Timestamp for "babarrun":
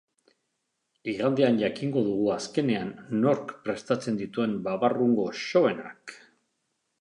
4.69-5.15